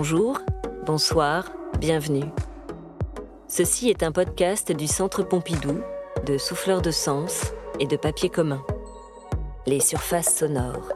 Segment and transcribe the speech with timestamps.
[0.00, 0.38] Bonjour,
[0.86, 1.50] bonsoir,
[1.80, 2.26] bienvenue.
[3.48, 5.80] Ceci est un podcast du Centre Pompidou,
[6.24, 8.62] de Souffleurs de Sens et de Papier commun.
[9.66, 10.92] Les surfaces sonores.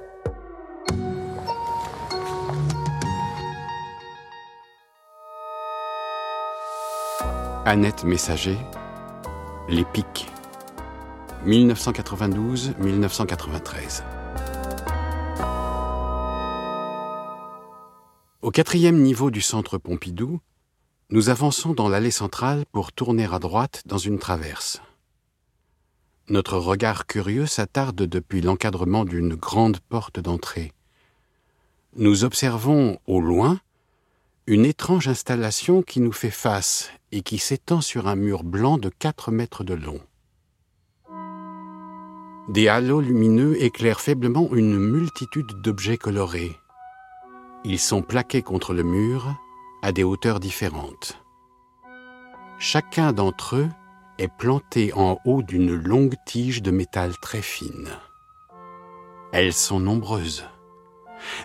[7.65, 8.57] Annette Messager,
[9.69, 10.31] Les Pics,
[11.45, 14.05] 1992-1993.
[18.43, 20.41] Au quatrième niveau du centre Pompidou,
[21.11, 24.83] nous avançons dans l'allée centrale pour tourner à droite dans une traverse.
[26.29, 30.73] Notre regard curieux s'attarde depuis l'encadrement d'une grande porte d'entrée.
[31.95, 33.61] Nous observons au loin
[34.49, 38.89] une étrange installation qui nous fait face et qui s'étend sur un mur blanc de
[38.89, 40.01] 4 mètres de long.
[42.49, 46.59] Des halos lumineux éclairent faiblement une multitude d'objets colorés.
[47.65, 49.37] Ils sont plaqués contre le mur
[49.83, 51.23] à des hauteurs différentes.
[52.59, 53.69] Chacun d'entre eux
[54.19, 57.89] est planté en haut d'une longue tige de métal très fine.
[59.33, 60.45] Elles sont nombreuses.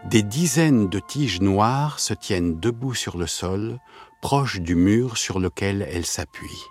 [0.06, 3.78] Des dizaines de tiges noires se tiennent debout sur le sol,
[4.24, 6.66] proches du mur sur lequel elles s'appuient.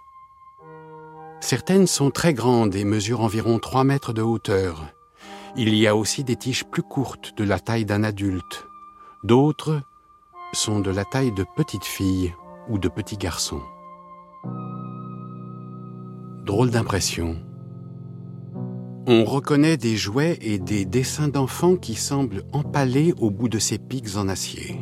[1.41, 4.87] Certaines sont très grandes et mesurent environ 3 mètres de hauteur.
[5.57, 8.67] Il y a aussi des tiges plus courtes de la taille d'un adulte,
[9.25, 9.81] D'autres
[10.53, 12.35] sont de la taille de petites filles
[12.69, 13.63] ou de petits garçons.
[16.45, 17.37] Drôle d'impression.
[19.09, 23.79] On reconnaît des jouets et des dessins d'enfants qui semblent empalés au bout de ces
[23.79, 24.81] pics en acier.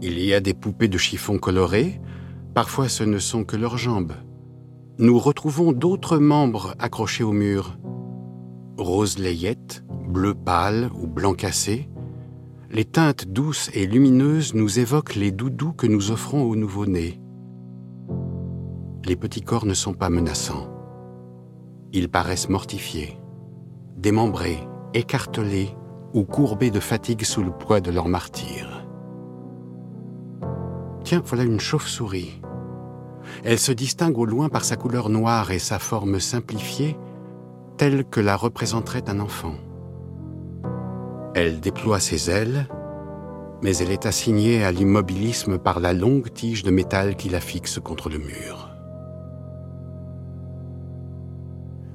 [0.00, 2.00] Il y a des poupées de chiffon colorées,
[2.54, 4.12] parfois ce ne sont que leurs jambes.
[4.98, 7.78] Nous retrouvons d'autres membres accrochés au mur.
[8.78, 11.88] Rose layette, bleu pâle ou blanc cassé,
[12.70, 17.20] les teintes douces et lumineuses nous évoquent les doudous que nous offrons aux nouveau-nés.
[19.04, 20.68] Les petits corps ne sont pas menaçants.
[21.92, 23.18] Ils paraissent mortifiés,
[23.96, 24.58] démembrés,
[24.94, 25.70] écartelés
[26.12, 28.84] ou courbés de fatigue sous le poids de leur martyr.
[31.04, 32.42] Tiens, voilà une chauve-souris.
[33.44, 36.96] Elle se distingue au loin par sa couleur noire et sa forme simplifiée,
[37.76, 39.54] telle que la représenterait un enfant.
[41.38, 42.66] Elle déploie ses ailes,
[43.62, 47.78] mais elle est assignée à l'immobilisme par la longue tige de métal qui la fixe
[47.78, 48.70] contre le mur.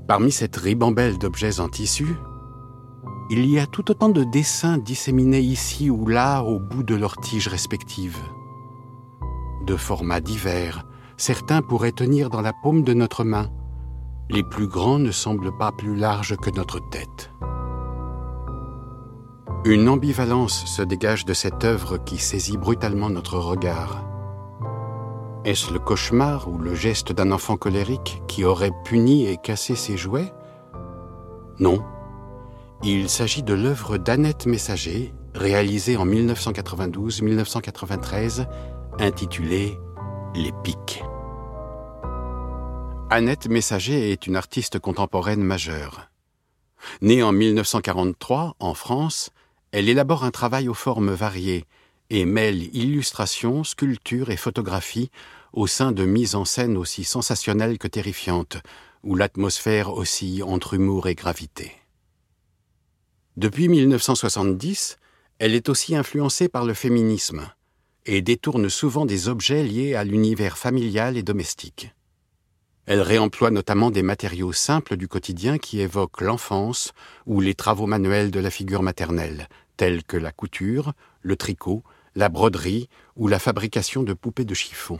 [0.07, 2.05] Parmi cette ribambelle d'objets en tissu,
[3.31, 7.17] il y a tout autant de dessins disséminés ici ou là au bout de leurs
[7.17, 8.21] tiges respectives.
[9.65, 10.85] De formats divers,
[11.17, 13.49] certains pourraient tenir dans la paume de notre main.
[14.29, 17.31] Les plus grands ne semblent pas plus larges que notre tête.
[19.63, 24.03] Une ambivalence se dégage de cette œuvre qui saisit brutalement notre regard.
[25.45, 29.97] Est-ce le cauchemar ou le geste d'un enfant colérique qui aurait puni et cassé ses
[29.97, 30.33] jouets?
[31.59, 31.83] Non.
[32.81, 38.47] Il s'agit de l'œuvre d'Annette Messager, réalisée en 1992-1993,
[38.99, 39.77] intitulée
[40.33, 41.03] Les Pics.
[43.11, 46.07] Annette Messager est une artiste contemporaine majeure.
[47.01, 49.29] Née en 1943 en France,
[49.71, 51.65] elle élabore un travail aux formes variées
[52.09, 55.09] et mêle illustration, sculpture et photographie
[55.53, 58.57] au sein de mises en scène aussi sensationnelles que terrifiantes,
[59.03, 61.71] où l'atmosphère oscille entre humour et gravité.
[63.37, 64.97] Depuis 1970,
[65.39, 67.49] elle est aussi influencée par le féminisme
[68.05, 71.93] et détourne souvent des objets liés à l'univers familial et domestique.
[72.85, 76.93] Elle réemploie notamment des matériaux simples du quotidien qui évoquent l'enfance
[77.25, 81.83] ou les travaux manuels de la figure maternelle, tels que la couture, le tricot,
[82.15, 84.99] la broderie ou la fabrication de poupées de chiffon.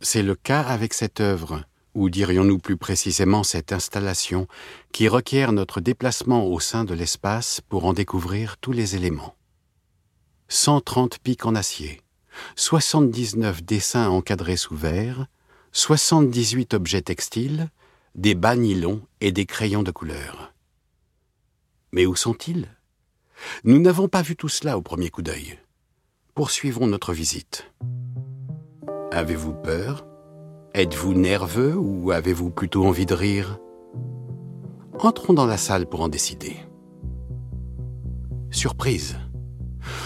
[0.00, 1.64] C'est le cas avec cette œuvre,
[1.94, 4.46] ou dirions-nous plus précisément cette installation,
[4.92, 9.34] qui requiert notre déplacement au sein de l'espace pour en découvrir tous les éléments.
[10.48, 12.02] 130 pics en acier,
[12.54, 15.26] 79 dessins encadrés sous verre,
[15.72, 17.70] 78 objets textiles,
[18.14, 20.52] des bas nylons et des crayons de couleur.
[21.92, 22.75] Mais où sont-ils?
[23.64, 25.58] Nous n'avons pas vu tout cela au premier coup d'œil.
[26.34, 27.70] Poursuivons notre visite.
[29.12, 30.06] Avez-vous peur?
[30.74, 33.58] Êtes-vous nerveux ou avez-vous plutôt envie de rire?
[34.98, 36.56] Entrons dans la salle pour en décider.
[38.50, 39.16] Surprise.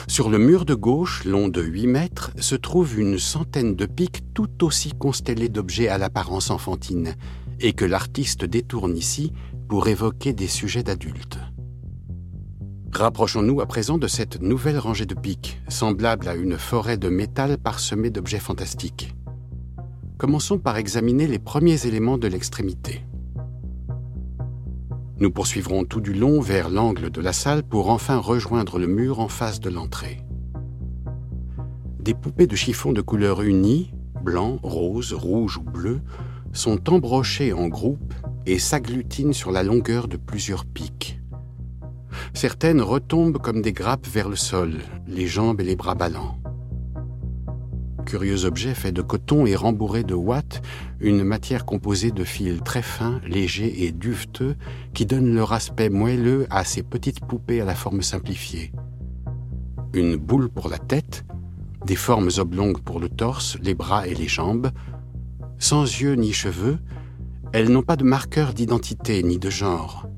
[0.07, 4.23] Sur le mur de gauche, long de 8 mètres, se trouve une centaine de pics
[4.35, 7.15] tout aussi constellés d'objets à l'apparence enfantine,
[7.61, 9.33] et que l'artiste détourne ici
[9.69, 11.39] pour évoquer des sujets d'adultes.
[12.93, 17.57] Rapprochons-nous à présent de cette nouvelle rangée de pics, semblable à une forêt de métal
[17.57, 19.15] parsemée d'objets fantastiques.
[20.19, 23.07] Commençons par examiner les premiers éléments de l'extrémité.
[25.19, 29.21] Nous poursuivrons tout du long vers l'angle de la salle pour enfin rejoindre le mur
[29.21, 30.23] en face de l'entrée.
[32.01, 36.01] Des poupées de chiffon de couleur unie, blanc, rose, rouge ou bleu,
[36.53, 38.15] sont embrochées en groupes
[38.47, 41.20] et s'agglutinent sur la longueur de plusieurs pics.
[42.35, 46.39] Certaines retombent comme des grappes vers le sol, les jambes et les bras ballants.
[48.07, 50.63] Curieux objet fait de coton et rembourré de ouate,
[51.01, 54.57] une matière composée de fils très fins, légers et duveteux
[54.95, 58.73] qui donnent leur aspect moelleux à ces petites poupées à la forme simplifiée.
[59.93, 61.25] Une boule pour la tête,
[61.87, 64.71] des formes oblongues pour le torse, les bras et les jambes.
[65.59, 66.79] Sans yeux ni cheveux,
[67.53, 70.09] elles n'ont pas de marqueur d'identité ni de genre.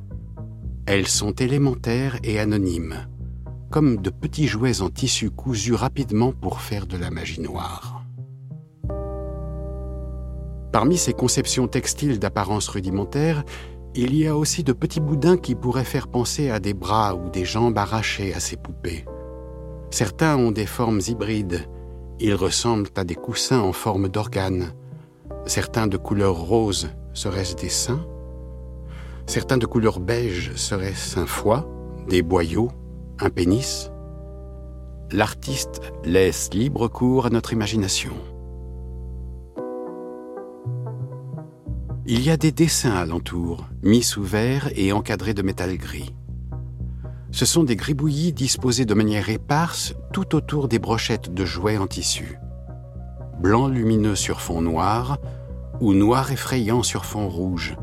[0.84, 3.06] Elles sont élémentaires et anonymes,
[3.70, 8.04] comme de petits jouets en tissu cousus rapidement pour faire de la magie noire.
[10.72, 13.44] Parmi ces conceptions textiles d'apparence rudimentaire,
[13.94, 17.30] il y a aussi de petits boudins qui pourraient faire penser à des bras ou
[17.30, 19.04] des jambes arrachés à ces poupées.
[19.90, 21.68] Certains ont des formes hybrides.
[22.18, 24.72] Ils ressemblent à des coussins en forme d'organes.
[25.46, 28.04] Certains de couleur rose seraient-ce des seins?
[29.26, 31.68] Certains de couleur beige seraient-ce un foie,
[32.08, 32.70] des boyaux,
[33.18, 33.90] un pénis
[35.10, 38.12] L'artiste laisse libre cours à notre imagination.
[42.04, 46.12] Il y a des dessins alentour, mis sous verre et encadrés de métal gris.
[47.30, 51.86] Ce sont des gribouillis disposés de manière éparse tout autour des brochettes de jouets en
[51.86, 52.38] tissu.
[53.40, 55.18] Blanc lumineux sur fond noir
[55.80, 57.76] ou noir effrayant sur fond rouge,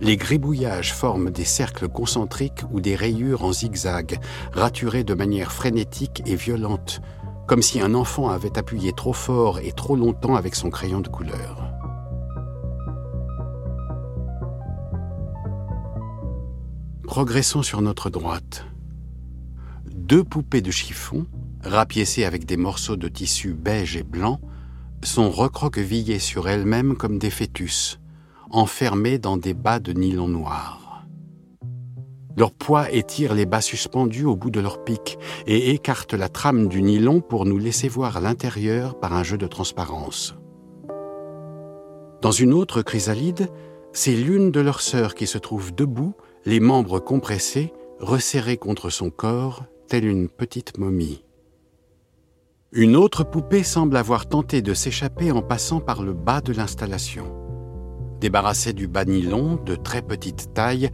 [0.00, 4.18] les gribouillages forment des cercles concentriques ou des rayures en zigzag,
[4.52, 7.00] raturés de manière frénétique et violente,
[7.46, 11.08] comme si un enfant avait appuyé trop fort et trop longtemps avec son crayon de
[11.08, 11.72] couleur.
[17.04, 18.66] Progressons sur notre droite.
[19.90, 21.26] Deux poupées de chiffon,
[21.62, 24.40] rapiécées avec des morceaux de tissu beige et blanc,
[25.02, 28.00] sont recroquevillées sur elles-mêmes comme des fœtus,
[28.50, 31.06] enfermés dans des bas de nylon noir.
[32.36, 36.68] Leur poids étire les bas suspendus au bout de leur pic et écarte la trame
[36.68, 40.36] du nylon pour nous laisser voir l'intérieur par un jeu de transparence.
[42.20, 43.48] Dans une autre chrysalide,
[43.92, 46.14] c'est l'une de leurs sœurs qui se trouve debout,
[46.44, 51.24] les membres compressés, resserrés contre son corps, telle une petite momie.
[52.72, 57.45] Une autre poupée semble avoir tenté de s'échapper en passant par le bas de l'installation.
[58.20, 60.90] Débarrassée du bas nylon de très petite taille,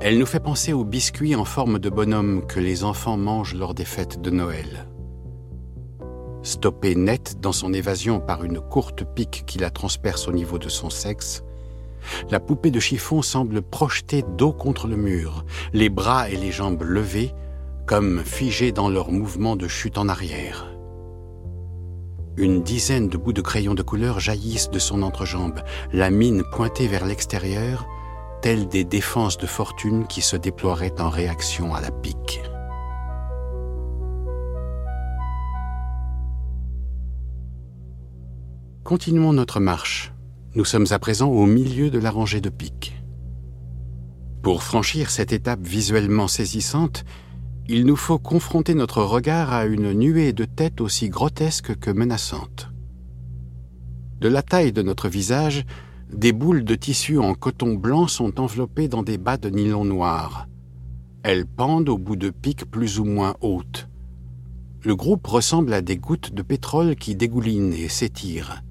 [0.00, 3.74] elle nous fait penser aux biscuits en forme de bonhomme que les enfants mangent lors
[3.74, 4.88] des fêtes de Noël.
[6.42, 10.68] Stoppée nette dans son évasion par une courte pique qui la transperce au niveau de
[10.68, 11.42] son sexe,
[12.30, 16.82] la poupée de chiffon semble projetée dos contre le mur, les bras et les jambes
[16.82, 17.32] levés,
[17.86, 20.66] comme figés dans leur mouvement de chute en arrière.
[22.36, 25.60] Une dizaine de bouts de crayon de couleur jaillissent de son entrejambe,
[25.92, 27.86] la mine pointée vers l'extérieur,
[28.40, 32.40] telles des défenses de fortune qui se déploieraient en réaction à la pique.
[38.84, 40.12] Continuons notre marche.
[40.54, 42.96] Nous sommes à présent au milieu de la rangée de piques.
[44.42, 47.04] Pour franchir cette étape visuellement saisissante,
[47.72, 52.68] il nous faut confronter notre regard à une nuée de têtes aussi grotesque que menaçante.
[54.20, 55.64] De la taille de notre visage,
[56.12, 60.48] des boules de tissu en coton blanc sont enveloppées dans des bas de nylon noir.
[61.22, 63.88] Elles pendent au bout de piques plus ou moins hautes.
[64.82, 68.64] Le groupe ressemble à des gouttes de pétrole qui dégoulinent et s'étirent.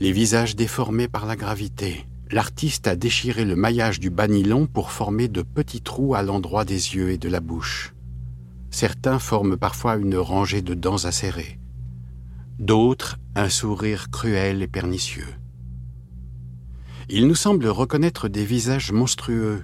[0.00, 2.04] Les visages déformés par la gravité,
[2.34, 6.96] l'artiste a déchiré le maillage du banylon pour former de petits trous à l'endroit des
[6.96, 7.94] yeux et de la bouche.
[8.72, 11.60] Certains forment parfois une rangée de dents acérées,
[12.58, 15.32] d'autres un sourire cruel et pernicieux.
[17.08, 19.62] Il nous semble reconnaître des visages monstrueux,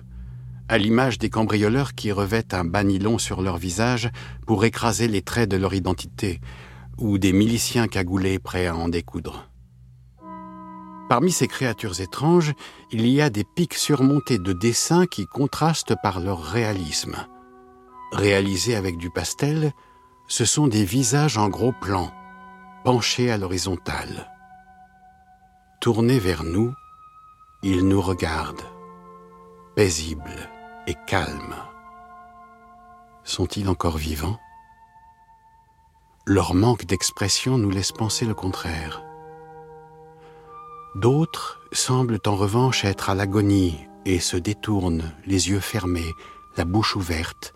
[0.69, 4.13] à l'image des cambrioleurs qui revêtent un banylon sur leur visage
[4.47, 6.41] pour écraser les traits de leur identité,
[6.99, 9.50] ou des miliciens cagoulés prêts à en découdre.
[11.11, 12.55] Parmi ces créatures étranges,
[12.93, 17.17] il y a des pics surmontés de dessins qui contrastent par leur réalisme.
[18.13, 19.73] Réalisés avec du pastel,
[20.29, 22.13] ce sont des visages en gros plan,
[22.85, 24.31] penchés à l'horizontale.
[25.81, 26.73] Tournés vers nous,
[27.65, 28.71] ils nous regardent,
[29.75, 30.49] paisibles
[30.87, 31.57] et calmes.
[33.25, 34.39] sont-ils encore vivants?
[36.25, 39.03] Leur manque d'expression nous laisse penser le contraire.
[40.95, 46.15] D'autres semblent en revanche être à l'agonie et se détournent, les yeux fermés,
[46.57, 47.55] la bouche ouverte,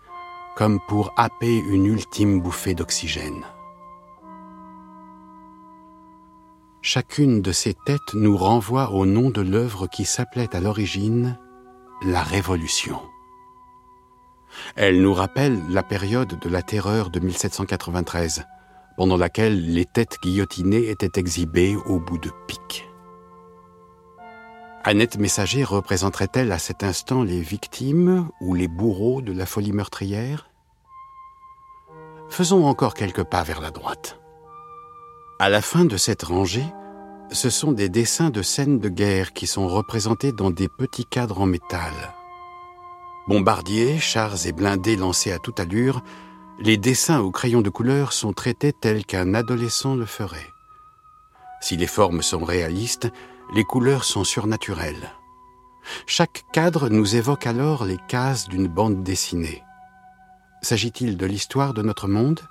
[0.55, 3.43] comme pour happer une ultime bouffée d'oxygène.
[6.81, 11.37] Chacune de ces têtes nous renvoie au nom de l'œuvre qui s'appelait à l'origine
[12.03, 13.01] la Révolution.
[14.77, 18.45] Elle nous rappelle la période de la terreur de 1793,
[18.95, 22.87] pendant laquelle les têtes guillotinées étaient exhibées au bout de piques.
[24.87, 30.47] Annette Messager représenterait-elle à cet instant les victimes ou les bourreaux de la folie meurtrière?
[32.29, 34.19] Faisons encore quelques pas vers la droite.
[35.39, 36.67] À la fin de cette rangée,
[37.31, 41.41] ce sont des dessins de scènes de guerre qui sont représentés dans des petits cadres
[41.41, 41.93] en métal.
[43.27, 46.03] Bombardiers, chars et blindés lancés à toute allure,
[46.59, 50.53] les dessins au crayon de couleur sont traités tels qu'un adolescent le ferait.
[51.59, 53.11] Si les formes sont réalistes,
[53.53, 55.11] les couleurs sont surnaturelles.
[56.07, 59.63] Chaque cadre nous évoque alors les cases d'une bande dessinée.
[60.61, 62.41] S'agit-il de l'histoire de notre monde?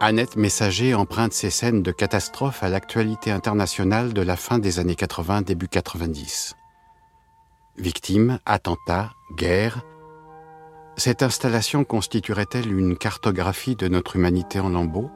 [0.00, 4.94] Annette Messager emprunte ces scènes de catastrophe à l'actualité internationale de la fin des années
[4.94, 6.54] 80, début 90.
[7.76, 9.82] Victimes, attentats, guerre,
[10.96, 15.10] cette installation constituerait-elle une cartographie de notre humanité en lambeaux?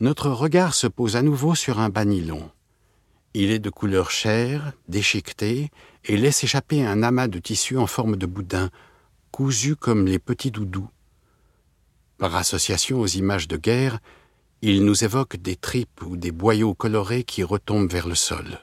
[0.00, 2.52] Notre regard se pose à nouveau sur un banilon.
[3.34, 5.70] Il est de couleur chair, déchiqueté,
[6.04, 8.70] et laisse échapper un amas de tissu en forme de boudin,
[9.32, 10.88] cousu comme les petits doudous.
[12.16, 13.98] Par association aux images de guerre,
[14.62, 18.60] il nous évoque des tripes ou des boyaux colorés qui retombent vers le sol.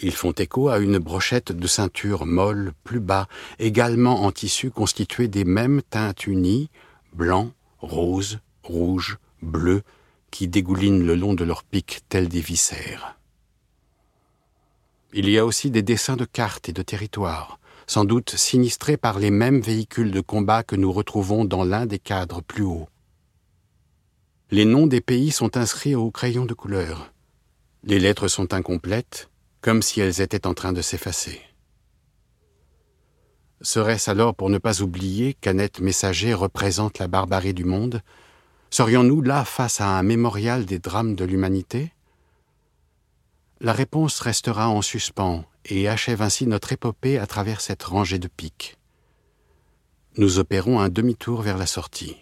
[0.00, 3.26] Ils font écho à une brochette de ceinture molle plus bas,
[3.58, 6.70] également en tissu constitué des mêmes teintes unies,
[7.12, 7.50] blanc,
[7.80, 9.82] rose, rouge, bleus,
[10.30, 13.18] qui dégoulinent le long de leurs pics tels des viscères.
[15.12, 19.18] Il y a aussi des dessins de cartes et de territoires, sans doute sinistrés par
[19.18, 22.88] les mêmes véhicules de combat que nous retrouvons dans l'un des cadres plus hauts.
[24.50, 27.12] Les noms des pays sont inscrits au crayon de couleur.
[27.84, 29.30] Les lettres sont incomplètes,
[29.60, 31.40] comme si elles étaient en train de s'effacer.
[33.60, 38.02] Serait-ce alors pour ne pas oublier qu'Annette Messager représente la barbarie du monde
[38.70, 41.92] Serions-nous là face à un mémorial des drames de l'humanité?
[43.60, 48.28] La réponse restera en suspens et achève ainsi notre épopée à travers cette rangée de
[48.28, 48.76] pics.
[50.16, 52.16] Nous opérons un demi-tour vers la sortie.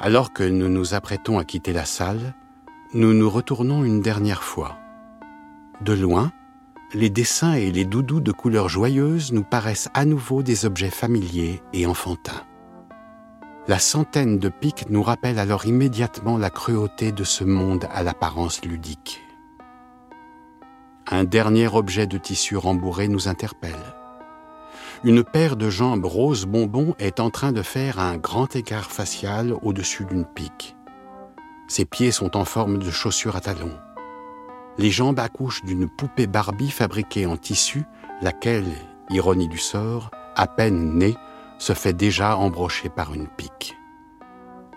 [0.00, 2.34] Alors que nous nous apprêtons à quitter la salle,
[2.94, 4.78] nous nous retournons une dernière fois.
[5.80, 6.32] De loin,
[6.94, 11.62] les dessins et les doudous de couleurs joyeuses nous paraissent à nouveau des objets familiers
[11.72, 12.42] et enfantins.
[13.68, 18.64] La centaine de pics nous rappelle alors immédiatement la cruauté de ce monde à l'apparence
[18.64, 19.20] ludique.
[21.08, 23.94] Un dernier objet de tissu rembourré nous interpelle.
[25.04, 29.54] Une paire de jambes roses bonbons est en train de faire un grand écart facial
[29.62, 30.74] au-dessus d'une pique.
[31.68, 33.78] Ses pieds sont en forme de chaussures à talons.
[34.76, 37.84] Les jambes accouchent d'une poupée Barbie fabriquée en tissu,
[38.22, 38.72] laquelle,
[39.08, 41.14] ironie du sort, à peine née,
[41.62, 43.78] se fait déjà embrocher par une pique.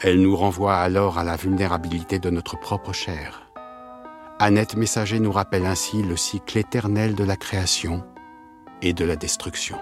[0.01, 3.50] Elle nous renvoie alors à la vulnérabilité de notre propre chair.
[4.38, 8.06] Annette Messager nous rappelle ainsi le cycle éternel de la création
[8.84, 9.80] et de la destruction.